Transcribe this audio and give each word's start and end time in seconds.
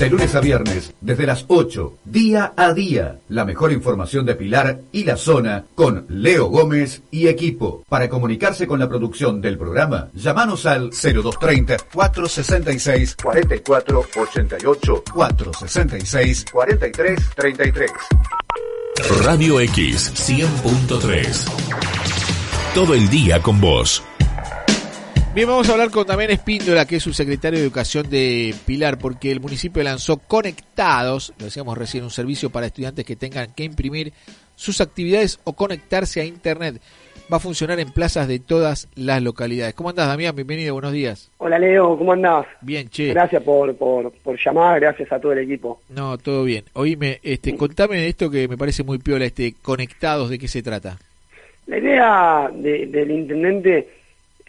De 0.00 0.08
lunes 0.08 0.34
a 0.34 0.40
viernes, 0.40 0.94
desde 1.02 1.26
las 1.26 1.44
8, 1.48 1.98
día 2.06 2.54
a 2.56 2.72
día, 2.72 3.18
la 3.28 3.44
mejor 3.44 3.70
información 3.70 4.24
de 4.24 4.34
Pilar 4.34 4.80
y 4.92 5.04
la 5.04 5.18
zona 5.18 5.66
con 5.74 6.06
Leo 6.08 6.46
Gómez 6.46 7.02
y 7.10 7.28
equipo. 7.28 7.84
Para 7.86 8.08
comunicarse 8.08 8.66
con 8.66 8.80
la 8.80 8.88
producción 8.88 9.42
del 9.42 9.58
programa, 9.58 10.08
llamanos 10.14 10.64
al 10.64 10.88
0230 10.88 11.76
466 11.92 13.16
4488 13.22 15.04
466 15.12 16.46
4333. 16.50 17.90
Radio 19.22 19.60
X 19.60 20.12
100.3. 20.14 21.44
Todo 22.74 22.94
el 22.94 23.10
día 23.10 23.42
con 23.42 23.60
vos. 23.60 24.02
Bien, 25.32 25.46
vamos 25.46 25.68
a 25.68 25.72
hablar 25.72 25.90
con 25.90 26.04
también 26.06 26.30
Espíndola, 26.30 26.86
que 26.86 26.96
es 26.96 27.02
su 27.04 27.12
secretario 27.12 27.58
de 27.60 27.64
Educación 27.64 28.10
de 28.10 28.52
Pilar, 28.66 28.98
porque 28.98 29.30
el 29.30 29.40
municipio 29.40 29.80
lanzó 29.82 30.16
Conectados, 30.18 31.32
lo 31.38 31.44
decíamos 31.44 31.78
recién, 31.78 32.02
un 32.02 32.10
servicio 32.10 32.50
para 32.50 32.66
estudiantes 32.66 33.04
que 33.04 33.14
tengan 33.14 33.52
que 33.54 33.62
imprimir 33.62 34.12
sus 34.56 34.80
actividades 34.80 35.38
o 35.44 35.52
conectarse 35.52 36.20
a 36.20 36.24
Internet. 36.24 36.80
Va 37.32 37.36
a 37.36 37.40
funcionar 37.40 37.78
en 37.78 37.92
plazas 37.92 38.26
de 38.26 38.40
todas 38.40 38.88
las 38.96 39.22
localidades. 39.22 39.74
¿Cómo 39.74 39.90
andás, 39.90 40.08
Damián? 40.08 40.34
Bienvenido, 40.34 40.72
buenos 40.74 40.90
días. 40.92 41.30
Hola, 41.38 41.60
Leo, 41.60 41.96
¿cómo 41.96 42.12
andás? 42.12 42.46
Bien, 42.60 42.88
che. 42.88 43.10
Gracias 43.14 43.40
por, 43.44 43.76
por, 43.76 44.10
por 44.10 44.36
llamar, 44.44 44.80
gracias 44.80 45.12
a 45.12 45.20
todo 45.20 45.30
el 45.32 45.38
equipo. 45.38 45.80
No, 45.90 46.18
todo 46.18 46.42
bien. 46.42 46.64
Oíme, 46.72 47.20
este, 47.22 47.56
contame 47.56 47.98
de 47.98 48.08
esto 48.08 48.30
que 48.32 48.48
me 48.48 48.58
parece 48.58 48.82
muy 48.82 48.98
piola, 48.98 49.26
este 49.26 49.54
Conectados, 49.62 50.28
¿de 50.28 50.40
qué 50.40 50.48
se 50.48 50.60
trata? 50.60 50.98
La 51.68 51.78
idea 51.78 52.50
de- 52.52 52.86
del 52.88 53.12
intendente 53.12 53.99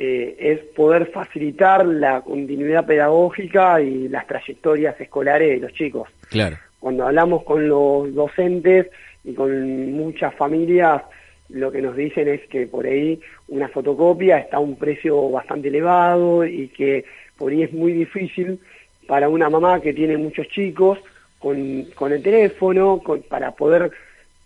eh, 0.03 0.35
es 0.39 0.59
poder 0.75 1.05
facilitar 1.11 1.85
la 1.85 2.21
continuidad 2.21 2.87
pedagógica 2.87 3.79
y 3.81 4.07
las 4.07 4.25
trayectorias 4.25 4.99
escolares 4.99 5.49
de 5.51 5.59
los 5.67 5.73
chicos. 5.73 6.09
Claro. 6.29 6.57
Cuando 6.79 7.05
hablamos 7.05 7.43
con 7.43 7.67
los 7.67 8.11
docentes 8.15 8.87
y 9.23 9.33
con 9.35 9.91
muchas 9.91 10.33
familias, 10.33 11.03
lo 11.49 11.71
que 11.71 11.83
nos 11.83 11.95
dicen 11.95 12.27
es 12.29 12.41
que 12.47 12.65
por 12.65 12.87
ahí 12.87 13.19
una 13.49 13.67
fotocopia 13.67 14.39
está 14.39 14.57
a 14.57 14.61
un 14.61 14.75
precio 14.75 15.29
bastante 15.29 15.67
elevado 15.67 16.45
y 16.45 16.69
que 16.69 17.05
por 17.37 17.51
ahí 17.51 17.61
es 17.61 17.71
muy 17.71 17.91
difícil 17.93 18.59
para 19.07 19.29
una 19.29 19.49
mamá 19.51 19.81
que 19.81 19.93
tiene 19.93 20.17
muchos 20.17 20.47
chicos 20.47 20.97
con, 21.37 21.85
con 21.93 22.11
el 22.11 22.23
teléfono 22.23 22.99
con- 23.03 23.21
para 23.21 23.51
poder 23.51 23.91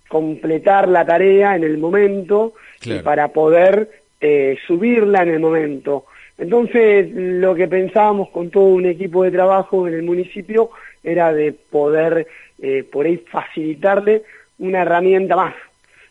completar 0.10 0.88
la 0.90 1.06
tarea 1.06 1.56
en 1.56 1.64
el 1.64 1.78
momento 1.78 2.54
Claro. 2.80 3.00
y 3.00 3.04
para 3.04 3.28
poder 3.30 3.90
eh, 4.28 4.58
subirla 4.66 5.22
en 5.22 5.30
el 5.30 5.40
momento. 5.40 6.06
Entonces, 6.40 7.12
lo 7.14 7.54
que 7.54 7.68
pensábamos 7.68 8.30
con 8.30 8.50
todo 8.50 8.64
un 8.64 8.88
equipo 8.88 9.24
de 9.24 9.30
trabajo 9.30 9.88
en 9.88 9.94
el 9.94 10.02
municipio 10.02 10.72
era 11.04 11.32
de 11.32 11.54
poder 11.54 12.26
eh, 12.60 12.84
por 12.92 13.06
ahí 13.06 13.18
facilitarle 13.18 14.24
una 14.58 14.82
herramienta 14.82 15.36
más. 15.36 15.54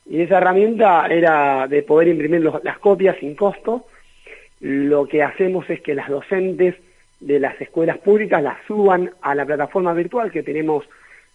Y 0.07 0.21
esa 0.21 0.39
herramienta 0.39 1.09
era 1.09 1.67
de 1.67 1.83
poder 1.83 2.07
imprimir 2.07 2.49
las 2.63 2.79
copias 2.79 3.17
sin 3.19 3.35
costo. 3.35 3.87
Lo 4.61 5.07
que 5.07 5.25
hacemos 5.25 5.69
es 5.69 5.81
que 5.81 5.97
las 5.97 6.09
docentes 6.09 6.77
de 7.19 7.41
las 7.41 7.61
escuelas 7.61 7.99
públicas 7.99 8.41
las 8.41 8.59
suban 8.69 9.11
a 9.23 9.35
la 9.35 9.45
plataforma 9.45 9.93
virtual 9.93 10.31
que 10.31 10.45
tenemos 10.45 10.85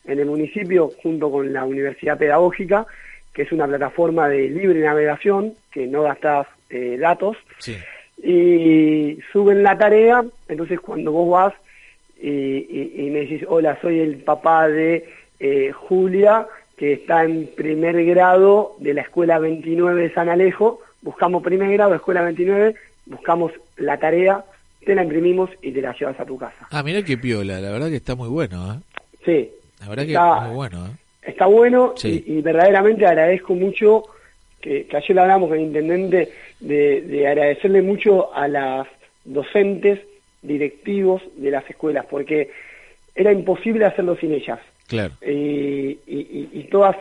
en 0.06 0.20
el 0.20 0.28
municipio 0.28 0.92
junto 1.04 1.30
con 1.30 1.52
la 1.52 1.66
Universidad 1.66 2.18
Pedagógica, 2.18 2.88
que 3.34 3.42
es 3.42 3.52
una 3.52 3.68
plataforma 3.68 4.30
de 4.30 4.48
libre 4.48 4.80
navegación, 4.80 5.56
que 5.74 5.88
no 5.88 6.04
gastas 6.04 6.48
eh, 6.70 6.98
datos, 7.00 7.38
Sí. 7.60 7.76
y 8.24 9.20
suben 9.32 9.64
la 9.64 9.78
tarea, 9.78 10.24
entonces 10.48 10.80
cuando 10.80 11.12
vos 11.12 11.30
vas 11.30 11.54
y, 12.22 12.30
y- 12.30 12.94
y 12.98 13.10
me 13.10 13.20
decís, 13.22 13.44
hola, 13.48 13.78
soy 13.82 14.00
el 14.00 14.18
papá 14.18 14.68
de 14.68 15.08
eh, 15.40 15.72
Julia, 15.72 16.48
que 16.78 16.94
está 16.94 17.24
en 17.24 17.48
primer 17.56 18.04
grado 18.06 18.76
de 18.80 18.94
la 18.94 19.02
Escuela 19.02 19.40
29 19.40 20.02
de 20.04 20.14
San 20.14 20.28
Alejo, 20.30 20.82
buscamos 21.02 21.42
primer 21.44 21.72
grado, 21.72 21.96
Escuela 21.96 22.22
29, 22.24 22.76
buscamos 23.06 23.52
la 23.78 23.98
tarea, 23.98 24.44
te 24.86 24.96
la 24.96 25.04
imprimimos 25.04 25.50
y 25.62 25.72
te 25.72 25.82
la 25.82 25.94
llevas 25.98 26.20
a 26.20 26.26
tu 26.26 26.38
casa. 26.38 26.68
Ah, 26.72 26.84
mira 26.84 27.04
qué 27.04 27.18
piola, 27.18 27.60
la 27.62 27.72
verdad 27.72 27.88
que 27.90 27.96
está 27.96 28.16
muy 28.16 28.28
bueno, 28.30 28.74
¿eh? 28.74 28.78
Sí, 29.26 29.50
La 29.82 29.88
verdad 29.90 30.04
que 30.06 30.12
Está- 30.12 30.42
muy 30.42 30.56
bueno, 30.56 30.88
¿eh? 30.88 30.90
Está 31.22 31.46
bueno 31.46 31.94
Sí. 31.96 32.24
y, 32.28 32.34
y 32.38 32.42
verdaderamente 32.42 33.06
agradezco 33.06 33.54
mucho, 33.56 34.04
que, 34.62 34.86
que 34.86 34.98
ayer 34.98 35.20
hablamos 35.20 35.50
con 35.50 35.58
el 35.58 35.66
intendente, 35.66 36.30
de, 36.60 37.02
de 37.02 37.28
agradecerle 37.28 37.82
mucho 37.82 38.34
a 38.34 38.48
las 38.48 38.88
docentes, 39.26 40.00
directivos 40.42 41.22
de 41.36 41.52
las 41.52 41.70
escuelas, 41.70 42.06
porque 42.10 42.50
era 43.16 43.32
imposible 43.32 43.86
hacerlo 43.86 44.16
sin 44.16 44.34
ellas. 44.34 44.60
Claro. 44.88 45.14
Y, 45.22 45.32
y- 45.32 46.00
y- 46.08 46.50
y 46.54 46.64
todas 46.70 46.96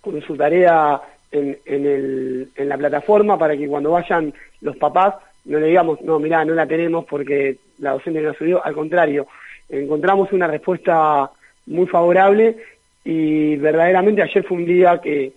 con 0.00 0.20
su 0.22 0.36
tarea 0.36 1.00
en, 1.32 1.58
en, 1.66 1.86
el, 1.86 2.48
en 2.56 2.68
la 2.68 2.78
plataforma 2.78 3.38
para 3.38 3.56
que 3.56 3.66
cuando 3.66 3.90
vayan 3.90 4.32
los 4.60 4.76
papás 4.76 5.14
no 5.44 5.58
le 5.58 5.66
digamos, 5.66 6.00
no, 6.02 6.18
mirá, 6.18 6.44
no 6.44 6.54
la 6.54 6.66
tenemos 6.66 7.04
porque 7.04 7.56
la 7.78 7.92
docente 7.92 8.20
no 8.22 8.32
subió, 8.34 8.64
al 8.64 8.74
contrario, 8.74 9.26
encontramos 9.68 10.32
una 10.32 10.46
respuesta 10.46 11.30
muy 11.66 11.86
favorable 11.86 12.56
y 13.04 13.56
verdaderamente 13.56 14.22
ayer 14.22 14.42
fue 14.44 14.56
un 14.58 14.64
día 14.66 15.00
que, 15.02 15.32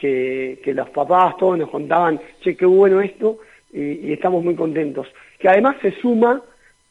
que, 0.00 0.58
que 0.64 0.72
los 0.72 0.88
papás 0.90 1.36
todos 1.36 1.58
nos 1.58 1.68
contaban, 1.68 2.18
che, 2.40 2.56
qué 2.56 2.64
bueno 2.64 3.00
esto, 3.02 3.38
y, 3.72 4.08
y 4.08 4.12
estamos 4.14 4.42
muy 4.42 4.54
contentos. 4.54 5.06
Que 5.38 5.48
además 5.48 5.76
se 5.82 5.92
suma 6.00 6.40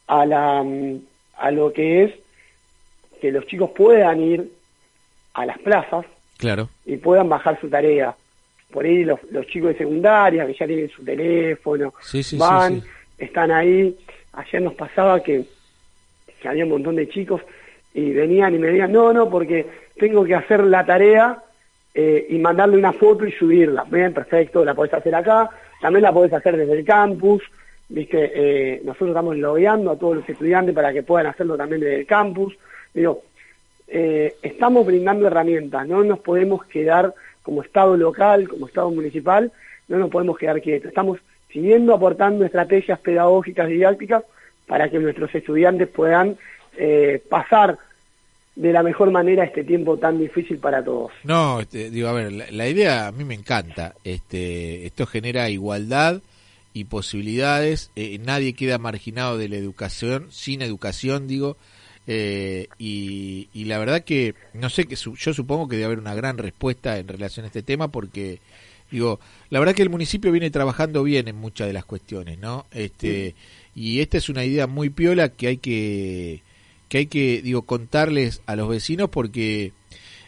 a, 0.06 0.24
la, 0.26 0.64
a 1.36 1.50
lo 1.50 1.72
que 1.72 2.04
es 2.04 2.12
que 3.20 3.32
los 3.32 3.46
chicos 3.46 3.70
puedan 3.76 4.20
ir 4.22 4.50
a 5.34 5.44
las 5.44 5.58
plazas 5.58 6.06
Claro. 6.38 6.68
y 6.86 6.96
puedan 6.96 7.28
bajar 7.28 7.60
su 7.60 7.68
tarea. 7.68 8.14
Por 8.72 8.84
ahí 8.84 9.04
los, 9.04 9.18
los 9.30 9.46
chicos 9.48 9.70
de 9.72 9.78
secundaria 9.78 10.46
que 10.46 10.54
ya 10.54 10.66
tienen 10.66 10.88
su 10.88 11.04
teléfono, 11.04 11.92
Sí, 12.00 12.22
sí, 12.22 12.36
sí, 12.36 12.38
van, 12.38 12.80
sí. 12.80 12.86
están 13.18 13.50
ahí. 13.50 13.96
Ayer 14.32 14.62
nos 14.62 14.74
pasaba 14.74 15.20
que, 15.22 15.44
que 16.40 16.48
había 16.48 16.64
un 16.64 16.70
montón 16.70 16.94
de 16.96 17.08
chicos 17.08 17.42
y 17.92 18.12
venían 18.12 18.54
y 18.54 18.58
me 18.58 18.68
decían, 18.68 18.92
no, 18.92 19.12
no, 19.12 19.28
porque 19.28 19.66
tengo 19.98 20.24
que 20.24 20.36
hacer 20.36 20.62
la 20.64 20.86
tarea 20.86 21.42
eh, 21.94 22.26
y 22.28 22.38
mandarle 22.38 22.76
una 22.76 22.92
foto 22.92 23.26
y 23.26 23.32
subirla. 23.32 23.84
Bien, 23.90 24.12
perfecto, 24.12 24.64
la 24.64 24.74
podés 24.74 24.94
hacer 24.94 25.14
acá, 25.14 25.50
también 25.80 26.02
la 26.02 26.12
podés 26.12 26.32
hacer 26.32 26.56
desde 26.56 26.78
el 26.78 26.84
campus, 26.84 27.42
viste, 27.88 28.30
eh, 28.34 28.80
nosotros 28.84 29.10
estamos 29.10 29.36
logueando 29.36 29.90
a 29.90 29.98
todos 29.98 30.16
los 30.16 30.28
estudiantes 30.28 30.74
para 30.74 30.92
que 30.92 31.02
puedan 31.02 31.26
hacerlo 31.26 31.56
también 31.56 31.80
desde 31.80 32.00
el 32.00 32.06
campus. 32.06 32.56
Digo, 32.94 33.22
eh, 33.88 34.36
estamos 34.42 34.86
brindando 34.86 35.26
herramientas, 35.26 35.86
no 35.86 36.04
nos 36.04 36.20
podemos 36.20 36.64
quedar 36.66 37.12
como 37.42 37.62
Estado 37.62 37.96
local, 37.96 38.48
como 38.48 38.66
Estado 38.66 38.90
municipal, 38.90 39.50
no 39.88 39.98
nos 39.98 40.10
podemos 40.10 40.38
quedar 40.38 40.60
quietos. 40.60 40.88
Estamos 40.88 41.18
siguiendo 41.52 41.94
aportando 41.94 42.44
estrategias 42.44 43.00
pedagógicas 43.00 43.68
didácticas 43.68 44.22
para 44.66 44.88
que 44.88 45.00
nuestros 45.00 45.34
estudiantes 45.34 45.88
puedan 45.88 46.36
eh, 46.76 47.20
pasar 47.28 47.76
de 48.56 48.72
la 48.72 48.82
mejor 48.82 49.10
manera 49.10 49.44
este 49.44 49.64
tiempo 49.64 49.96
tan 49.98 50.18
difícil 50.18 50.58
para 50.58 50.84
todos. 50.84 51.10
No, 51.24 51.60
este, 51.60 51.90
digo, 51.90 52.08
a 52.08 52.12
ver, 52.12 52.32
la, 52.32 52.50
la 52.50 52.68
idea 52.68 53.06
a 53.06 53.12
mí 53.12 53.24
me 53.24 53.34
encanta. 53.34 53.94
Este, 54.04 54.86
esto 54.86 55.06
genera 55.06 55.48
igualdad 55.50 56.20
y 56.74 56.84
posibilidades. 56.84 57.90
eh, 57.96 58.18
nadie 58.24 58.52
queda 58.54 58.78
marginado 58.78 59.38
de 59.38 59.48
la 59.48 59.56
educación, 59.56 60.26
sin 60.30 60.62
educación, 60.62 61.26
digo. 61.26 61.56
eh, 62.06 62.66
y, 62.78 63.48
y 63.54 63.64
la 63.66 63.78
verdad 63.78 64.02
que, 64.04 64.34
no 64.54 64.68
sé, 64.68 64.84
que 64.86 64.96
su- 64.96 65.14
yo 65.16 65.32
supongo 65.32 65.68
que 65.68 65.76
debe 65.76 65.86
haber 65.86 65.98
una 66.00 66.14
gran 66.14 66.38
respuesta 66.38 66.98
en 66.98 67.06
relación 67.08 67.44
a 67.44 67.48
este 67.48 67.62
tema 67.62 67.88
porque, 67.88 68.40
digo, 68.90 69.20
la 69.50 69.58
verdad 69.60 69.74
que 69.74 69.82
el 69.82 69.90
municipio 69.90 70.32
viene 70.32 70.50
trabajando 70.50 71.02
bien 71.04 71.28
en 71.28 71.36
muchas 71.36 71.66
de 71.68 71.72
las 71.72 71.84
cuestiones, 71.84 72.38
¿no? 72.38 72.66
Este, 72.72 73.34
y 73.76 74.00
esta 74.00 74.18
es 74.18 74.28
una 74.28 74.44
idea 74.44 74.66
muy 74.66 74.90
piola 74.90 75.28
que 75.28 75.46
hay 75.48 75.56
que, 75.58 76.42
que 76.90 76.98
hay 76.98 77.06
que, 77.06 77.40
digo, 77.40 77.62
contarles 77.62 78.42
a 78.46 78.56
los 78.56 78.68
vecinos 78.68 79.08
porque 79.10 79.72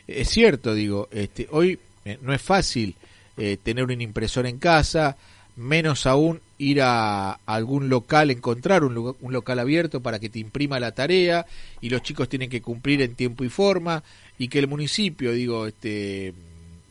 es 0.06 0.29
cierto, 0.29 0.75
digo, 0.75 1.09
este, 1.11 1.49
hoy 1.50 1.81
eh, 2.05 2.19
no 2.23 2.32
es 2.32 2.41
fácil 2.41 2.94
eh, 3.37 3.59
tener 3.61 3.85
una 3.85 4.00
impresora 4.00 4.49
en 4.49 4.59
casa, 4.59 5.17
menos 5.56 6.06
aún 6.06 6.41
ir 6.59 6.81
a, 6.81 7.32
algún 7.47 7.88
local, 7.88 8.31
encontrar 8.31 8.85
un, 8.85 9.17
un 9.20 9.32
local 9.32 9.59
abierto 9.59 10.00
para 10.00 10.20
que 10.20 10.29
te 10.29 10.38
imprima 10.38 10.79
la 10.79 10.93
tarea 10.93 11.47
y 11.81 11.91
los 11.91 12.00
chicos 12.03 12.29
tienen 12.29 12.49
que 12.49 12.62
cumplir 12.62 13.03
en 13.03 13.17
tiempo 13.17 13.43
y 13.43 13.49
forma 13.49 14.05
y 14.38 14.47
que 14.47 14.61
el 14.61 14.69
municipio, 14.69 15.32
digo, 15.32 15.67
este, 15.67 16.32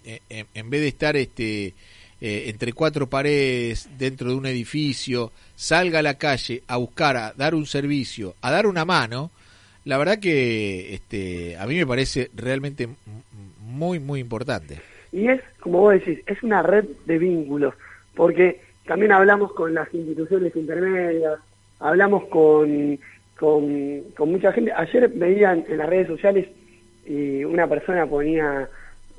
eh, 0.03 0.45
en, 0.53 0.69
vez 0.69 0.81
de 0.81 0.87
estar 0.89 1.15
este, 1.15 1.73
entre 2.19 2.73
cuatro 2.73 3.09
paredes 3.09 3.87
dentro 3.97 4.31
de 4.31 4.35
un 4.35 4.47
edificio, 4.47 5.31
salga 5.55 5.99
a 5.99 6.03
la 6.03 6.17
calle 6.17 6.61
a 6.67 6.75
buscar, 6.75 7.15
a 7.15 7.31
dar 7.31 7.55
un 7.55 7.65
servicio, 7.65 8.35
a 8.41 8.51
dar 8.51 8.67
una 8.67 8.83
mano, 8.83 9.31
la 9.85 9.97
verdad 9.97 10.19
que 10.19 10.93
este, 10.93 11.57
a 11.57 11.65
mí 11.65 11.75
me 11.75 11.87
parece 11.87 12.29
realmente 12.35 12.87
muy, 13.59 13.99
muy 13.99 14.19
importante. 14.19 14.79
Y 15.11 15.27
es, 15.27 15.41
como 15.59 15.79
vos 15.79 15.93
decís, 15.93 16.19
es 16.25 16.41
una 16.43 16.61
red 16.63 16.85
de 17.05 17.17
vínculos, 17.17 17.73
porque 18.15 18.61
también 18.85 19.11
hablamos 19.11 19.53
con 19.53 19.73
las 19.73 19.93
instituciones 19.93 20.55
intermedias, 20.55 21.39
hablamos 21.79 22.25
con, 22.25 22.99
con, 23.37 24.01
con 24.15 24.31
mucha 24.31 24.51
gente. 24.53 24.71
Ayer 24.73 25.09
veían 25.09 25.65
en 25.67 25.77
las 25.77 25.89
redes 25.89 26.07
sociales 26.07 26.47
y 27.05 27.43
una 27.43 27.67
persona 27.67 28.05
ponía 28.05 28.69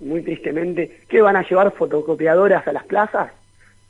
muy 0.01 0.23
tristemente 0.23 1.01
que 1.09 1.21
van 1.21 1.37
a 1.37 1.47
llevar 1.49 1.73
fotocopiadoras 1.73 2.67
a 2.67 2.73
las 2.73 2.85
plazas. 2.85 3.33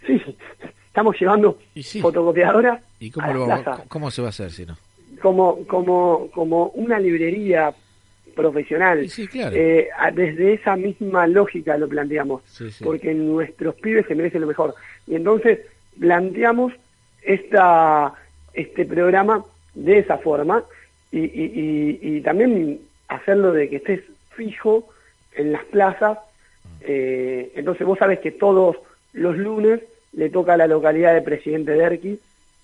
Sí, 0.07 0.21
estamos 0.87 1.17
llevando 1.19 1.59
fotocopiadoras 2.01 2.83
¿Y 2.99 3.11
cómo, 3.11 3.45
a 3.45 3.49
las 3.49 3.63
plazas. 3.63 3.87
cómo 3.89 4.11
se 4.11 4.23
va 4.23 4.29
a 4.29 4.31
hacer 4.31 4.51
si 4.51 4.67
no? 4.67 4.77
Como, 5.23 5.65
como, 5.67 6.29
como 6.35 6.67
una 6.75 6.99
librería 6.99 7.73
profesional. 8.35 9.09
Sí, 9.09 9.29
claro. 9.29 9.55
Eh, 9.55 9.89
desde 10.15 10.55
esa 10.55 10.77
misma 10.77 11.27
lógica 11.27 11.77
lo 11.77 11.89
planteamos, 11.89 12.43
porque 12.83 13.15
nuestros 13.15 13.75
pibes 13.77 14.07
se 14.07 14.15
merecen 14.15 14.41
lo 14.41 14.47
mejor. 14.47 14.75
Y 15.07 15.15
entonces 15.15 15.61
planteamos 15.99 16.73
esta, 17.23 18.15
este 18.53 18.85
programa 18.85 19.45
de 19.75 19.99
esa 19.99 20.19
forma 20.19 20.65
y, 21.11 21.21
y, 21.21 21.99
y, 22.03 22.21
también 22.23 22.81
hacerlo 23.09 23.53
de 23.53 23.69
que 23.69 23.77
estés 23.77 24.01
fijo 24.31 24.89
en 25.37 25.53
las 25.53 25.65
plazas. 25.65 26.19
Eh, 26.81 27.53
entonces 27.55 27.87
vos 27.87 27.99
sabes 27.99 28.19
que 28.21 28.33
todos 28.33 28.77
los 29.13 29.37
lunes 29.37 29.81
le 30.15 30.31
toca 30.31 30.55
a 30.55 30.57
la 30.57 30.67
localidad 30.67 31.15
de 31.15 31.23
Presidente 31.23 31.73
Derqui 31.73 32.19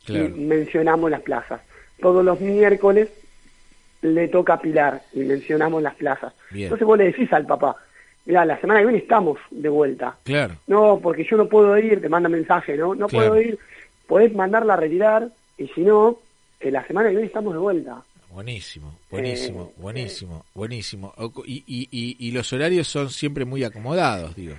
y 0.08 0.18
mencionamos 0.18 1.10
las 1.10 1.20
plazas. 1.20 1.60
Todos 2.00 2.24
los 2.24 2.40
miércoles 2.40 3.08
le 4.02 4.28
toca 4.28 4.54
a 4.54 4.60
Pilar 4.60 5.02
y 5.12 5.20
mencionamos 5.20 5.82
las 5.82 5.94
plazas. 5.94 6.32
Entonces 6.52 6.86
vos 6.86 6.98
le 6.98 7.04
decís 7.04 7.32
al 7.32 7.46
papá, 7.46 7.76
mira, 8.26 8.44
la 8.44 8.60
semana 8.60 8.80
que 8.80 8.86
viene 8.86 9.02
estamos 9.02 9.38
de 9.50 9.68
vuelta. 9.68 10.16
Claro. 10.24 10.54
No, 10.66 11.00
porque 11.02 11.26
yo 11.28 11.36
no 11.36 11.48
puedo 11.48 11.76
ir, 11.78 12.00
te 12.00 12.08
manda 12.08 12.28
mensaje, 12.28 12.76
¿no? 12.76 12.94
No 12.94 13.08
puedo 13.08 13.40
ir, 13.40 13.58
podés 14.06 14.34
mandarla 14.34 14.74
a 14.74 14.78
retirar 14.78 15.28
y 15.56 15.66
si 15.68 15.82
no, 15.82 16.18
la 16.60 16.86
semana 16.86 17.08
que 17.08 17.16
viene 17.16 17.26
estamos 17.26 17.52
de 17.52 17.60
vuelta. 17.60 18.02
Buenísimo, 18.30 18.98
buenísimo, 19.10 19.72
eh, 19.72 19.80
buenísimo, 19.80 20.44
buenísimo. 20.54 21.14
Y, 21.46 21.64
y, 21.66 22.16
y, 22.18 22.30
los 22.32 22.52
horarios 22.52 22.86
son 22.86 23.08
siempre 23.08 23.46
muy 23.46 23.64
acomodados, 23.64 24.36
digo. 24.36 24.54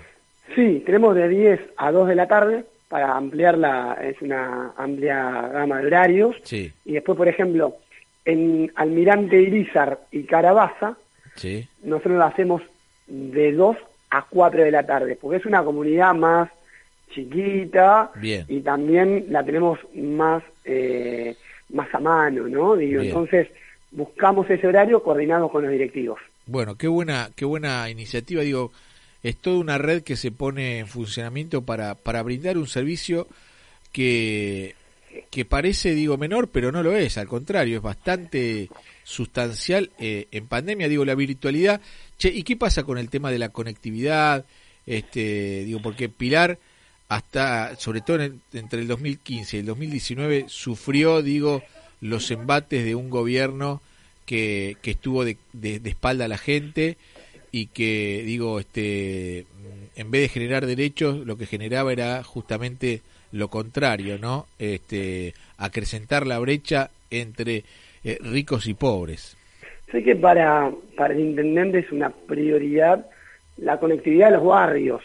Sí, 0.56 0.82
tenemos 0.86 1.16
de 1.16 1.30
10 1.30 1.60
a 1.78 1.92
2 1.92 2.08
de 2.08 2.16
la 2.16 2.28
tarde 2.28 2.66
para 2.90 3.16
ampliar 3.16 3.58
la, 3.58 3.98
es 4.02 4.22
una 4.22 4.74
amplia 4.76 5.48
gama 5.54 5.80
de 5.80 5.88
horarios. 5.88 6.36
Sí. 6.44 6.74
Y 6.84 6.94
después, 6.94 7.18
por 7.18 7.28
ejemplo, 7.28 7.78
en 8.26 8.72
Almirante 8.76 9.42
Irizar 9.42 10.00
y 10.12 10.24
Carabaza, 10.24 10.98
sí. 11.36 11.68
nosotros 11.84 12.18
lo 12.18 12.26
hacemos 12.26 12.62
de 13.08 13.54
2 13.54 13.78
a 14.10 14.26
4 14.28 14.64
de 14.64 14.72
la 14.72 14.86
tarde, 14.86 15.18
porque 15.22 15.38
es 15.38 15.46
una 15.46 15.64
comunidad 15.64 16.14
más 16.16 16.50
chiquita 17.14 18.12
Bien. 18.16 18.46
y 18.48 18.62
también 18.62 19.26
la 19.30 19.44
tenemos 19.44 19.80
más 19.96 20.44
eh, 20.66 21.36
más 21.70 21.94
a 21.94 22.00
mano, 22.00 22.48
¿no? 22.48 22.76
Digo, 22.76 23.02
entonces 23.02 23.48
buscamos 23.92 24.50
ese 24.50 24.68
horario 24.68 25.02
coordinado 25.02 25.50
con 25.50 25.64
los 25.64 25.72
directivos. 25.72 26.20
Bueno, 26.46 26.76
qué 26.76 26.88
buena 26.88 27.30
qué 27.36 27.46
buena 27.46 27.90
iniciativa, 27.90 28.42
digo, 28.42 28.72
es 29.24 29.38
toda 29.38 29.58
una 29.58 29.78
red 29.78 30.04
que 30.04 30.16
se 30.16 30.32
pone 30.32 30.80
en 30.80 30.88
funcionamiento 30.88 31.62
para 31.62 31.96
para 31.96 32.24
brindar 32.24 32.58
un 32.58 32.68
servicio 32.68 33.28
que 33.92 34.76
que 35.30 35.46
parece, 35.46 35.94
digo, 35.96 36.18
menor, 36.18 36.50
pero 36.50 36.72
no 36.72 36.84
lo 36.84 36.96
es, 36.96 37.18
al 37.18 37.28
contrario, 37.28 37.78
es 37.78 37.82
bastante 37.82 38.70
sustancial 39.04 39.92
eh, 40.00 40.28
en 40.32 40.48
pandemia, 40.48 40.88
digo, 40.88 41.06
la 41.06 41.16
virtualidad. 41.16 41.82
Che, 42.18 42.30
¿y 42.30 42.44
qué 42.44 42.56
pasa 42.56 42.84
con 42.84 42.98
el 42.98 43.10
tema 43.10 43.32
de 43.32 43.40
la 43.40 43.50
conectividad? 43.50 44.46
Este, 44.86 45.64
digo, 45.66 45.82
porque 45.82 46.10
Pilar, 46.10 46.60
hasta, 47.08 47.76
sobre 47.78 48.02
todo 48.02 48.22
entre 48.54 48.82
el 48.82 48.88
2015 48.88 49.58
y 49.58 49.60
el 49.62 49.66
2019, 49.66 50.46
sufrió, 50.48 51.22
digo, 51.22 51.64
los 52.02 52.30
embates 52.32 52.86
de 52.86 52.96
un 52.96 53.10
gobierno 53.10 53.82
que, 54.26 54.78
que 54.82 54.92
estuvo 54.92 55.26
de, 55.26 55.38
de, 55.54 55.80
de 55.80 55.90
espalda 55.90 56.26
a 56.26 56.30
la 56.30 56.38
gente 56.38 56.98
y 57.52 57.68
que, 57.68 58.24
digo, 58.26 58.60
este, 58.60 59.46
en 59.96 60.12
vez 60.12 60.22
de 60.22 60.30
generar 60.30 60.66
derechos, 60.66 61.26
lo 61.26 61.38
que 61.38 61.46
generaba 61.46 61.92
era 61.92 62.24
justamente 62.24 63.02
lo 63.32 63.50
contrario, 63.50 64.18
¿no? 64.18 64.48
Este, 64.58 65.34
acrecentar 65.58 66.26
la 66.26 66.40
brecha 66.40 66.90
entre 67.10 67.64
eh, 68.04 68.18
ricos 68.22 68.68
y 68.68 68.74
pobres. 68.74 69.36
Sé 69.92 70.04
que 70.04 70.16
para, 70.16 70.72
para 70.96 71.14
el 71.14 71.20
intendente 71.20 71.80
es 71.80 71.92
una 71.92 72.10
prioridad 72.10 73.06
la 73.62 73.78
conectividad 73.78 74.28
de 74.28 74.38
los 74.38 74.46
barrios 74.46 75.02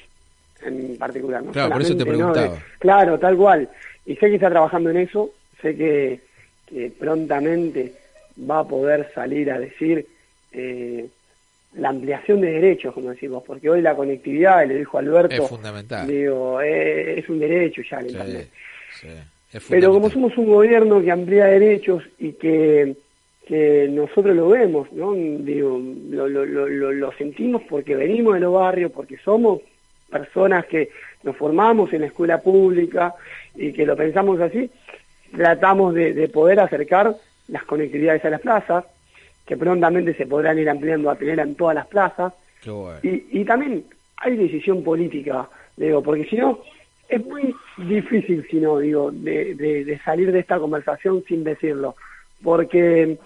en 0.65 0.97
particular. 0.97 1.43
¿no? 1.43 1.53
Claro, 1.53 1.73
por 1.73 1.83
eso 1.83 1.97
te 1.97 2.07
preguntaba. 2.07 2.59
claro, 2.79 3.19
tal 3.19 3.37
cual. 3.37 3.69
Y 4.07 4.15
sé 4.17 4.29
que 4.29 4.35
está 4.37 4.51
trabajando 4.51 4.91
en 4.91 4.99
eso, 4.99 5.31
sé 5.61 5.77
que, 5.77 6.21
que 6.67 6.91
prontamente 6.91 7.93
va 8.39 8.61
a 8.61 8.69
poder 8.69 9.11
salir 9.15 9.51
a 9.51 9.59
decir 9.59 10.07
eh, 10.53 11.07
la 11.77 11.89
ampliación 11.89 12.41
de 12.41 12.53
derechos, 12.53 12.95
como 12.95 13.11
decimos, 13.11 13.43
porque 13.45 13.69
hoy 13.69 13.83
la 13.83 13.95
conectividad, 13.95 14.67
le 14.67 14.79
dijo 14.79 14.99
Alberto, 14.99 15.43
es 15.45 15.49
fundamental. 15.49 16.07
Digo, 16.07 16.61
es, 16.61 17.29
un 17.29 17.39
derecho 17.39 17.83
ya 17.89 17.99
el 17.99 18.11
Internet. 18.11 18.51
Pero 19.69 19.93
como 19.93 20.11
somos 20.11 20.37
un 20.37 20.47
gobierno 20.47 21.01
que 21.01 21.11
amplía 21.11 21.47
derechos 21.47 22.03
y 22.19 22.33
que, 22.33 22.97
que 23.47 23.89
nosotros 23.91 24.35
lo 24.35 24.49
vemos, 24.49 24.93
¿no? 24.93 25.13
Digo, 25.15 25.81
lo, 26.11 26.29
lo, 26.29 26.45
lo, 26.45 26.93
lo 26.93 27.13
sentimos 27.13 27.63
porque 27.69 27.95
venimos 27.95 28.35
de 28.35 28.41
los 28.41 28.55
barrios, 28.55 28.91
porque 28.93 29.17
somos 29.19 29.61
personas 30.11 30.67
que 30.67 30.91
nos 31.23 31.37
formamos 31.37 31.93
en 31.93 32.03
la 32.03 32.07
escuela 32.07 32.39
pública 32.39 33.15
y 33.55 33.73
que 33.73 33.87
lo 33.87 33.97
pensamos 33.97 34.41
así, 34.41 34.71
tratamos 35.35 35.95
de, 35.95 36.13
de 36.13 36.29
poder 36.29 36.61
acercar 36.61 37.15
las 37.49 37.65
conectividades 37.65 38.25
a 38.25 38.31
las 38.31 38.41
plazas, 38.41 38.85
que 39.47 39.57
prontamente 39.57 40.15
se 40.15 40.27
podrán 40.27 40.59
ir 40.59 40.69
ampliando 40.69 41.11
a 41.11 41.17
tener 41.17 41.39
en 41.39 41.55
todas 41.55 41.75
las 41.75 41.87
plazas. 41.87 42.33
y, 43.03 43.41
y 43.41 43.45
también 43.45 43.85
hay 44.17 44.37
decisión 44.37 44.83
política, 44.83 45.49
digo, 45.77 46.03
porque 46.03 46.25
si 46.25 46.37
no, 46.37 46.61
es 47.09 47.25
muy 47.25 47.55
difícil, 47.77 48.47
si 48.51 48.57
no, 48.57 48.79
digo, 48.79 49.11
de, 49.13 49.55
de, 49.55 49.99
salir 50.05 50.33
de 50.33 50.41
esta 50.41 50.59
conversación 50.59 51.23
sin 51.29 51.45
decirlo, 51.45 51.97
porque 52.43 53.19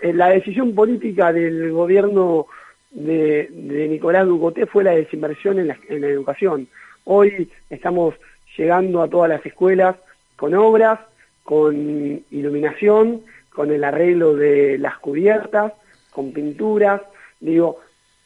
eh, 0.00 0.12
la 0.12 0.30
decisión 0.30 0.74
política 0.74 1.32
del 1.32 1.72
gobierno 1.72 2.46
de, 2.90 3.48
de 3.50 3.88
Nicolás 3.88 4.26
Ducoté 4.26 4.66
fue 4.66 4.84
la 4.84 4.92
desinversión 4.92 5.58
en 5.58 5.68
la, 5.68 5.78
en 5.88 6.00
la 6.00 6.08
educación. 6.08 6.68
Hoy 7.04 7.50
estamos 7.68 8.14
llegando 8.56 9.02
a 9.02 9.08
todas 9.08 9.28
las 9.28 9.44
escuelas 9.44 9.96
con 10.36 10.54
obras, 10.54 11.00
con 11.44 12.22
iluminación, 12.30 13.22
con 13.56 13.70
el 13.70 13.84
arreglo 13.84 14.36
de 14.36 14.76
las 14.76 14.98
cubiertas, 14.98 15.72
con 16.10 16.30
pinturas, 16.30 17.00
digo, 17.40 17.80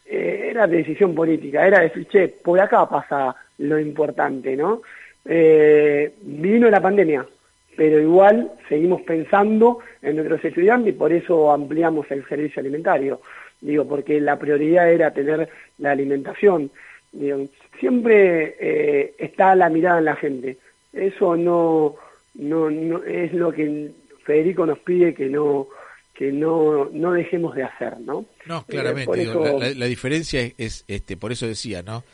eh, 0.05 0.49
era 0.51 0.67
decisión 0.67 1.15
política, 1.15 1.65
era 1.65 1.79
decir, 1.79 2.09
che, 2.09 2.27
por 2.27 2.59
acá 2.59 2.89
pasa 2.89 3.37
lo 3.59 3.79
importante, 3.79 4.57
¿no? 4.57 4.83
Eh, 5.25 6.15
vino 6.23 6.69
la 6.69 6.81
pandemia, 6.81 7.25
pero 7.77 8.01
igual 8.01 8.51
seguimos 8.69 9.03
pensando 9.03 9.79
en 10.03 10.17
nuestros 10.17 10.45
estudiantes 10.45 10.95
y 10.95 10.99
por 10.99 11.13
eso 11.13 11.53
ampliamos 11.53 12.11
el 12.11 12.27
servicio 12.27 12.59
alimentario, 12.59 13.21
digo, 13.61 13.87
porque 13.87 14.21
la 14.21 14.37
prioridad 14.37 14.91
era 14.91 15.13
tener 15.13 15.49
la 15.79 15.93
alimentación, 15.93 16.73
digo, 17.13 17.47
siempre 17.79 18.57
eh, 18.59 19.15
está 19.17 19.55
la 19.55 19.69
mirada 19.69 20.01
en 20.01 20.07
la 20.07 20.17
gente, 20.17 20.59
eso 20.93 21.37
no, 21.37 21.95
no, 22.35 22.69
no 22.69 23.05
es 23.05 23.33
lo 23.33 23.53
que 23.53 23.93
Federico 24.25 24.67
nos 24.67 24.79
pide 24.81 25.15
que 25.15 25.27
no 25.29 25.69
que 26.21 26.33
no, 26.33 26.91
no 26.93 27.13
dejemos 27.13 27.55
de 27.55 27.63
hacer, 27.63 27.99
¿no? 28.01 28.27
No, 28.45 28.59
eh, 28.59 28.65
claramente. 28.69 29.25
la, 29.75 29.87
diferencia 29.87 30.43
es, 30.59 30.85
este, 30.87 31.17
por 31.17 31.33
eso 31.33 31.47
decía, 31.47 31.83
¿no? 31.83 32.05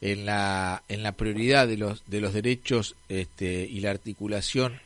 En 0.00 0.26
la, 0.26 0.82
en 0.88 1.04
la 1.04 1.12
prioridad 1.12 1.68
de 1.68 1.76
los, 1.76 2.04
de 2.10 2.20
los 2.20 2.32
derechos 2.32 2.96
este, 3.08 3.64
y 3.70 3.78
la 3.78 3.92
articulación 3.92 4.80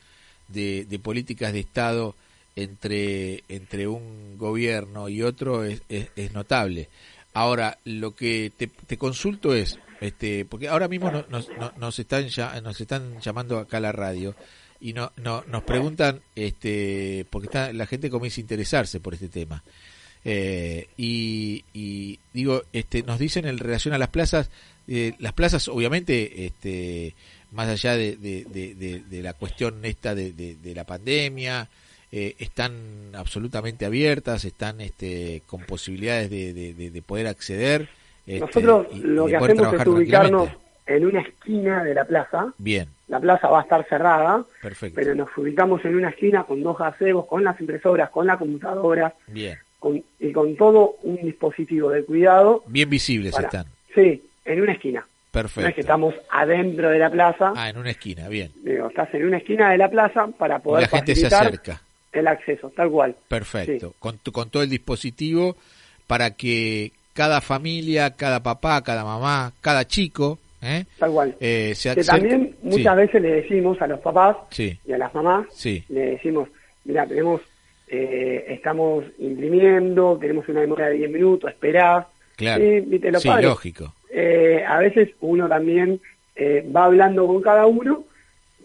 de, 0.47 0.85
de 0.85 0.99
políticas 0.99 1.53
de 1.53 1.61
Estado 1.61 2.13
entre, 2.55 3.43
entre 3.49 3.87
un 3.87 4.37
gobierno 4.37 5.09
y 5.09 5.23
otro 5.23 5.63
es, 5.63 5.81
es, 5.89 6.33
notable. 6.33 6.87
Ahora, 7.33 7.79
lo 7.83 8.15
que 8.15 8.51
te, 8.55 8.67
te, 8.67 8.97
consulto 8.97 9.55
es, 9.55 9.79
este, 10.01 10.45
porque 10.45 10.67
ahora 10.67 10.87
mismo 10.87 11.09
nos, 11.09 11.27
nos, 11.29 11.49
nos, 11.77 11.97
están 11.97 12.27
ya, 12.27 12.61
nos 12.61 12.79
están 12.79 13.19
llamando 13.21 13.57
acá 13.57 13.77
a 13.77 13.81
la 13.81 13.91
radio 13.91 14.35
y 14.79 14.93
no, 14.93 15.11
no, 15.17 15.43
nos 15.47 15.63
preguntan, 15.63 16.21
este, 16.35 17.25
porque 17.29 17.47
está, 17.47 17.73
la 17.73 17.85
gente 17.85 18.09
comienza 18.09 18.39
a 18.39 18.43
interesarse 18.43 18.99
por 18.99 19.13
este 19.13 19.29
tema. 19.29 19.63
Eh, 20.23 20.87
y, 20.97 21.63
y, 21.73 22.19
digo, 22.33 22.63
este, 22.73 23.03
nos 23.03 23.19
dicen 23.19 23.45
en 23.45 23.57
relación 23.57 23.93
a 23.93 23.97
las 23.97 24.09
plazas, 24.09 24.49
eh, 24.87 25.13
las 25.19 25.33
plazas 25.33 25.67
obviamente, 25.67 26.45
este, 26.45 27.15
más 27.51 27.69
allá 27.69 27.95
de, 27.95 28.17
de, 28.17 29.03
de, 29.09 29.21
la 29.21 29.33
cuestión 29.33 29.83
esta 29.85 30.13
de, 30.15 30.73
la 30.75 30.83
pandemia, 30.83 31.69
eh, 32.11 32.35
están 32.39 33.11
absolutamente 33.13 33.85
abiertas, 33.85 34.45
están 34.45 34.81
este, 34.81 35.43
con 35.45 35.61
posibilidades 35.61 36.29
de, 36.29 37.03
poder 37.05 37.27
acceder. 37.27 37.89
Este, 38.25 38.41
Nosotros 38.41 38.87
lo 38.97 39.25
que 39.27 39.35
hacemos 39.37 39.73
es 39.73 39.87
ubicarnos 39.87 40.49
en 40.87 41.05
una 41.05 41.21
esquina 41.21 41.83
de 41.83 41.93
la 41.93 42.05
plaza. 42.05 42.53
Bien. 42.57 42.87
La 43.07 43.19
plaza 43.19 43.47
va 43.49 43.59
a 43.59 43.63
estar 43.63 43.85
cerrada, 43.87 44.43
Perfecto. 44.61 44.95
pero 44.95 45.15
nos 45.15 45.29
ubicamos 45.37 45.83
en 45.85 45.95
una 45.95 46.09
esquina 46.09 46.43
con 46.43 46.61
dos 46.63 46.77
gazebos, 46.77 47.25
con 47.27 47.43
las 47.43 47.59
impresoras, 47.59 48.09
con 48.09 48.25
la 48.27 48.37
computadora, 48.37 49.13
Bien. 49.27 49.57
con, 49.79 50.01
y 50.19 50.31
con 50.31 50.55
todo 50.57 50.95
un 51.03 51.17
dispositivo 51.17 51.89
de 51.91 52.03
cuidado. 52.03 52.63
Bien 52.67 52.89
visibles 52.89 53.33
para- 53.33 53.47
están. 53.47 53.65
Sí, 53.93 54.23
en 54.45 54.61
una 54.61 54.73
esquina. 54.73 54.99
No 55.33 55.41
es 55.41 55.51
que 55.53 55.59
Perfecto. 55.59 55.81
estamos 55.81 56.15
adentro 56.31 56.89
de 56.89 56.97
la 56.97 57.11
plaza, 57.11 57.53
Ah, 57.55 57.69
en 57.69 57.77
una 57.77 57.91
esquina, 57.91 58.27
bien. 58.27 58.51
digo, 58.63 58.87
estás 58.87 59.13
en 59.13 59.25
una 59.27 59.37
esquina 59.37 59.69
de 59.71 59.77
la 59.77 59.87
plaza 59.89 60.27
para 60.37 60.57
Y 60.57 60.59
poder 60.61 60.81
la 60.83 60.87
gente 60.97 61.15
se 61.15 61.27
acerca. 61.27 61.79
el 62.11 62.27
acceso, 62.27 62.71
tal 62.75 62.89
cual. 62.89 63.15
Perfecto. 63.27 63.93
Con, 63.99 64.17
tu- 64.17 64.31
con 64.31 64.49
todo 64.49 64.63
el 64.63 64.69
dispositivo 64.69 65.55
para 66.07 66.31
que 66.31 66.91
cada 67.13 67.39
familia, 67.41 68.15
cada 68.15 68.41
papá, 68.41 68.81
cada 68.81 69.03
mamá, 69.03 69.51
cada 69.61 69.85
chico, 69.85 70.39
¿eh? 70.67 70.85
Tal 70.99 71.11
cual. 71.11 71.35
Eh, 71.39 71.73
se 71.75 71.95
que 71.95 72.03
también 72.03 72.55
muchas 72.61 72.93
sí, 72.95 73.01
veces 73.01 73.21
le 73.21 73.31
decimos 73.41 73.81
a 73.81 73.87
los 73.87 73.99
papás 73.99 74.37
Sí, 74.51 74.77
y 74.85 74.91
a 74.93 74.97
las 74.97 75.13
mamás, 75.13 75.45
sí, 75.51 75.83
le 75.89 76.11
decimos, 76.11 76.49
mira, 76.85 77.05
tenemos, 77.07 77.41
eh, 77.87 78.45
estamos 78.49 79.05
imprimiendo, 79.19 80.17
tenemos 80.19 80.47
una 80.49 80.61
demora 80.61 80.87
de 80.89 80.95
10 80.97 81.11
minutos, 81.11 81.49
esperá. 81.49 82.07
claro. 82.35 82.63
Y, 82.63 82.81
viste, 82.81 83.11
los 83.11 83.21
Sí, 83.21 83.27
padres, 83.29 83.45
lógico. 83.49 83.93
eh, 84.11 84.63
a 84.67 84.79
veces 84.79 85.09
uno 85.21 85.47
también 85.47 85.99
eh, 86.35 86.65
va 86.75 86.85
hablando 86.85 87.25
con 87.27 87.41
cada 87.41 87.65
uno 87.65 88.03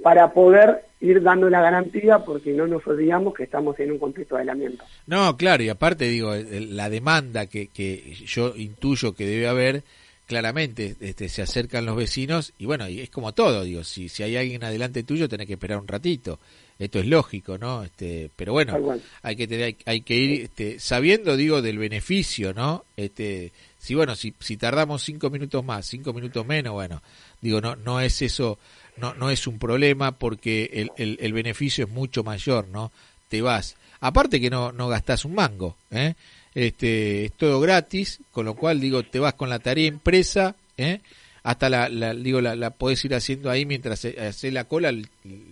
para 0.02 0.32
poder 0.32 0.82
ir 1.00 1.22
dando 1.22 1.48
la 1.48 1.60
garantía 1.60 2.18
porque 2.20 2.52
no 2.52 2.66
nos 2.66 2.86
olvidamos 2.86 3.34
que 3.34 3.44
estamos 3.44 3.78
en 3.80 3.92
un 3.92 3.98
contexto 3.98 4.34
de 4.34 4.42
aislamiento. 4.42 4.84
No, 5.06 5.36
claro, 5.36 5.62
y 5.62 5.68
aparte 5.68 6.04
digo, 6.06 6.32
la 6.34 6.90
demanda 6.90 7.46
que, 7.46 7.68
que 7.68 8.12
yo 8.26 8.52
intuyo 8.56 9.14
que 9.14 9.24
debe 9.26 9.46
haber, 9.48 9.82
claramente 10.26 10.96
este, 11.00 11.28
se 11.28 11.42
acercan 11.42 11.84
los 11.84 11.96
vecinos 11.96 12.52
y 12.58 12.66
bueno, 12.66 12.88
y 12.88 13.00
es 13.00 13.10
como 13.10 13.32
todo, 13.32 13.64
digo, 13.64 13.84
si, 13.84 14.08
si 14.08 14.22
hay 14.22 14.36
alguien 14.36 14.64
adelante 14.64 15.02
tuyo 15.02 15.28
tenés 15.28 15.46
que 15.46 15.54
esperar 15.54 15.78
un 15.78 15.88
ratito. 15.88 16.38
Esto 16.78 16.98
es 16.98 17.06
lógico, 17.06 17.58
¿no? 17.58 17.84
Este, 17.84 18.30
pero 18.34 18.52
bueno, 18.52 18.98
hay 19.22 19.36
que 19.36 19.46
tener, 19.46 19.66
hay, 19.66 19.76
hay 19.86 20.00
que 20.00 20.16
ir 20.16 20.42
este, 20.42 20.80
sabiendo, 20.80 21.36
digo, 21.36 21.62
del 21.62 21.78
beneficio, 21.78 22.54
¿no? 22.54 22.84
Este, 22.96 23.52
si 23.78 23.94
bueno, 23.94 24.16
si, 24.16 24.34
si 24.40 24.56
tardamos 24.56 25.02
cinco 25.02 25.30
minutos 25.30 25.64
más, 25.64 25.86
cinco 25.86 26.12
minutos 26.12 26.44
menos, 26.44 26.72
bueno, 26.72 27.00
digo, 27.40 27.60
no, 27.60 27.76
no 27.76 28.00
es 28.00 28.20
eso, 28.22 28.58
no, 28.96 29.14
no 29.14 29.30
es 29.30 29.46
un 29.46 29.58
problema 29.60 30.12
porque 30.12 30.70
el, 30.72 30.90
el, 30.96 31.18
el 31.20 31.32
beneficio 31.32 31.84
es 31.84 31.90
mucho 31.90 32.24
mayor, 32.24 32.66
¿no? 32.68 32.90
Te 33.28 33.42
vas. 33.42 33.76
Aparte 34.00 34.40
que 34.40 34.50
no, 34.50 34.72
no 34.72 34.88
gastás 34.88 35.24
un 35.24 35.34
mango, 35.34 35.76
¿eh? 35.92 36.14
Este, 36.54 37.24
es 37.26 37.32
todo 37.32 37.60
gratis, 37.60 38.20
con 38.30 38.44
lo 38.44 38.54
cual, 38.54 38.80
digo, 38.80 39.02
te 39.02 39.18
vas 39.18 39.34
con 39.34 39.48
la 39.48 39.58
tarea 39.58 39.86
impresa, 39.86 40.54
¿eh? 40.76 41.00
Hasta 41.44 41.68
la, 41.68 41.88
la 41.88 42.14
digo, 42.14 42.40
la, 42.40 42.54
la 42.54 42.70
podés 42.70 43.04
ir 43.04 43.14
haciendo 43.14 43.50
ahí 43.50 43.66
mientras 43.66 44.04
haces 44.04 44.52
la 44.52 44.64
cola, 44.64 44.92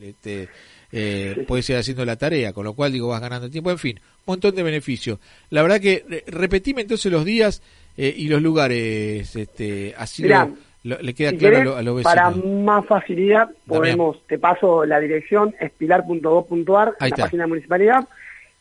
este, 0.02 0.48
eh, 0.92 1.44
puedes 1.48 1.68
ir 1.70 1.76
haciendo 1.76 2.04
la 2.04 2.14
tarea, 2.16 2.52
con 2.52 2.64
lo 2.64 2.74
cual 2.74 2.92
digo 2.92 3.08
vas 3.08 3.20
ganando 3.20 3.50
tiempo, 3.50 3.70
en 3.72 3.78
fin, 3.78 3.98
un 3.98 4.32
montón 4.34 4.54
de 4.54 4.62
beneficios. 4.62 5.18
La 5.50 5.62
verdad 5.62 5.80
que 5.80 6.04
re- 6.08 6.24
repetime 6.28 6.82
entonces 6.82 7.10
los 7.10 7.24
días 7.24 7.60
eh, 7.96 8.14
y 8.16 8.28
los 8.28 8.40
lugares, 8.40 9.34
este, 9.34 9.94
así 9.98 10.22
Mirá, 10.22 10.44
lo- 10.84 10.96
lo- 10.96 11.02
le 11.02 11.12
queda 11.12 11.30
Si 11.30 11.38
claro 11.38 11.56
a, 11.56 11.58
querés, 11.58 11.72
lo- 11.72 11.76
a 11.78 11.82
los 11.82 12.02
para 12.04 12.28
vecinos. 12.30 12.64
más 12.64 12.86
facilidad, 12.86 13.50
podemos, 13.66 14.24
te 14.28 14.38
paso 14.38 14.84
la 14.84 15.00
dirección, 15.00 15.56
es 15.58 15.72
pilar.gov.ar, 15.72 16.94
la 17.00 17.16
página 17.16 17.42
de 17.42 17.46
la 17.46 17.46
municipalidad. 17.48 18.08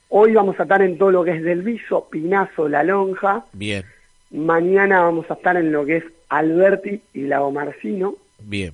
Hoy 0.10 0.34
vamos 0.34 0.60
a 0.60 0.64
estar 0.64 0.82
en 0.82 0.98
todo 0.98 1.12
lo 1.12 1.24
que 1.24 1.32
es 1.36 1.44
del 1.44 1.62
Viso, 1.62 2.08
Pinazo, 2.10 2.68
La 2.68 2.84
Lonja. 2.84 3.46
Bien, 3.54 3.86
Mañana 4.32 5.02
vamos 5.02 5.26
a 5.30 5.34
estar 5.36 5.58
en 5.58 5.72
lo 5.72 5.86
que 5.86 5.98
es 5.98 6.04
Alberti 6.30 7.02
y 7.14 7.22
Lago 7.22 7.52
Marcino. 7.52 8.16
bien, 8.40 8.74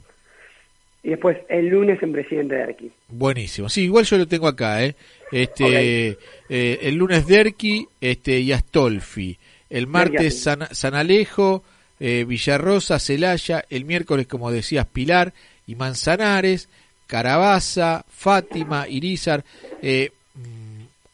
Y 1.04 1.10
después 1.12 1.38
el 1.50 1.68
lunes 1.68 2.02
en 2.04 2.12
Presidente 2.12 2.56
de 2.56 2.64
Arqui. 2.64 2.92
buenísimo. 3.08 3.70
Sí, 3.70 3.84
igual 3.84 4.04
yo 4.06 4.18
lo 4.18 4.28
tengo 4.28 4.48
acá, 4.48 4.84
¿eh? 4.84 4.96
Este, 5.32 6.18
eh, 6.50 6.80
el 6.82 6.96
lunes 6.96 7.26
Derqui 7.28 7.88
este, 8.02 8.40
y 8.40 8.52
Astolfi. 8.52 9.38
El 9.70 9.88
martes 9.88 10.42
San, 10.42 10.68
San 10.72 10.94
Alejo, 10.94 11.64
eh, 12.00 12.26
Villarrosa, 12.28 13.00
Celaya. 13.00 13.64
El 13.70 13.86
miércoles, 13.86 14.28
como 14.28 14.52
decías, 14.52 14.86
Pilar 14.86 15.34
y 15.68 15.76
Manzanares. 15.76 16.70
Carabaza, 17.08 18.04
Fátima, 18.10 18.88
Irizar. 18.88 19.44
Eh, 19.82 20.12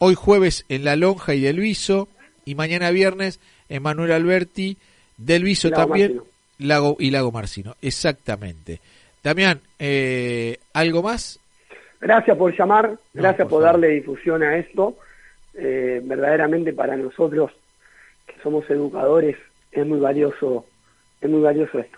hoy 0.03 0.15
jueves 0.15 0.65
en 0.67 0.83
La 0.83 0.95
Lonja 0.95 1.35
y 1.35 1.41
Del 1.41 1.59
Viso. 1.59 2.07
Y 2.43 2.55
mañana 2.55 2.89
viernes 2.89 3.39
en 3.69 3.83
Manuel 3.83 4.11
Alberti, 4.11 4.77
Del 5.17 5.43
Viso 5.43 5.69
Lago 5.69 5.83
también. 5.83 6.15
Marcino. 6.15 6.31
Lago 6.57 6.95
y 6.99 7.11
Lago 7.11 7.31
Marcino, 7.31 7.75
exactamente. 7.81 8.79
Damián, 9.23 9.61
eh, 9.79 10.57
¿algo 10.73 11.03
más? 11.03 11.39
Gracias 11.99 12.35
por 12.35 12.55
llamar, 12.57 12.89
No, 12.89 12.97
gracias 13.13 13.47
por 13.47 13.61
darle 13.63 13.89
difusión 13.89 14.41
a 14.41 14.57
esto. 14.57 14.95
Eh, 15.53 16.01
verdaderamente 16.03 16.73
para 16.73 16.95
nosotros 16.95 17.51
que 18.25 18.33
somos 18.41 18.67
educadores 18.69 19.37
es 19.71 19.85
muy 19.85 19.99
valioso, 19.99 20.65
es 21.19 21.29
muy 21.29 21.41
valioso 21.41 21.77
esto. 21.77 21.97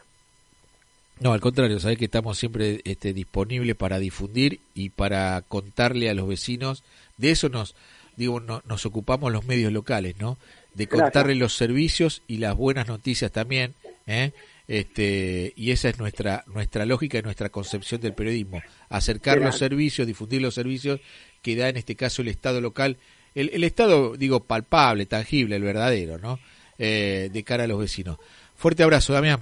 No, 1.24 1.32
al 1.32 1.39
contrario, 1.39 1.80
sabés 1.80 1.98
que 1.98 2.03
estamos 2.06 2.38
siempre 2.38 2.82
este, 2.84 3.13
disponibles 3.13 3.77
para 3.77 3.98
difundir 3.98 4.60
y 4.74 4.89
para 4.89 5.42
contarle 5.48 6.10
a 6.10 6.13
los 6.13 6.27
vecinos. 6.27 6.84
De 7.15 7.32
eso 7.32 7.48
nos, 7.48 7.75
digo, 8.18 8.42
no- 8.42 8.62
nos 8.68 8.86
ocupamos 8.86 9.32
los 9.32 9.46
medios 9.46 9.72
locales, 9.72 10.15
¿no? 10.20 10.38
De 10.74 10.86
Gracias. 10.86 11.01
contarle 11.12 11.36
los 11.36 11.56
servicios 11.56 12.24
y 12.27 12.38
las 12.39 12.58
buenas 12.58 12.89
noticias 12.89 13.32
también, 13.32 13.74
¿eh? 14.06 14.34
Este, 14.68 15.53
y 15.56 15.72
esa 15.72 15.88
es 15.88 15.98
nuestra 15.98 16.44
nuestra 16.48 16.86
lógica 16.86 17.18
y 17.20 17.22
nuestra 17.22 17.48
concepción 17.48 18.01
del 18.01 18.13
periodismo, 18.13 18.62
acercar 18.89 19.38
los 19.39 19.58
servicios, 19.58 20.06
difundir 20.06 20.42
los 20.42 20.56
servicios 20.56 21.00
que 21.42 21.56
da 21.56 21.70
en 21.70 21.77
este 21.77 21.96
caso 21.96 22.22
el 22.22 22.27
Estado 22.27 22.60
local, 22.60 22.98
el, 23.34 23.50
el 23.53 23.63
Estado, 23.63 24.18
digo, 24.18 24.42
palpable, 24.44 25.06
tangible, 25.06 25.56
el 25.56 25.63
verdadero, 25.63 26.18
¿no? 26.18 26.38
Eh, 26.80 27.30
de 27.32 27.44
cara 27.44 27.63
a 27.63 27.68
los 27.68 27.80
vecinos. 27.80 28.18
Fuerte 28.56 28.84
abrazo, 28.84 29.13
Damián. 29.13 29.39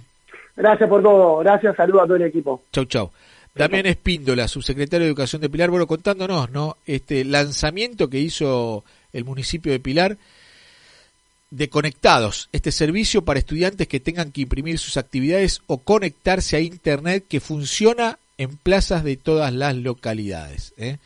Gracias 0.62 0.88
por 0.88 1.02
todo, 1.02 1.40
gracias, 1.40 1.76
saludos 1.76 2.04
a 2.04 2.06
todo 2.06 2.18
el 2.18 2.22
equipo. 2.22 2.62
Chau, 2.72 2.86
chau. 2.86 3.12
Damián 3.56 3.88
Espíndola, 3.88 4.48
subsecretario 4.48 5.06
de 5.06 5.10
Educación 5.10 5.42
de 5.42 5.50
Pilar, 5.50 5.72
bueno, 5.72 5.88
contándonos, 5.88 6.52
¿no? 6.52 6.78
Este 6.86 7.26
lanzamiento 7.26 8.12
que 8.12 8.20
hizo 8.20 8.84
el 9.12 9.26
municipio 9.26 9.72
de 9.72 9.80
Pilar 9.80 10.18
de 11.50 11.68
Conectados, 11.68 12.48
este 12.52 12.72
servicio 12.72 13.24
para 13.24 13.40
estudiantes 13.40 13.88
que 13.88 14.00
tengan 14.00 14.32
que 14.32 14.42
imprimir 14.42 14.78
sus 14.78 14.98
actividades 14.98 15.64
o 15.66 15.80
conectarse 15.80 16.58
a 16.58 16.60
Internet 16.60 17.26
que 17.28 17.40
funciona 17.40 18.20
en 18.38 18.56
plazas 18.56 19.04
de 19.04 19.18
todas 19.18 19.52
las 19.52 19.76
localidades. 19.76 20.76
¿eh? 20.78 20.98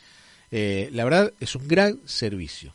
Eh, 0.50 0.90
la 0.92 1.04
verdad 1.04 1.32
es 1.40 1.56
un 1.56 1.66
gran 1.66 1.98
servicio. 2.04 2.74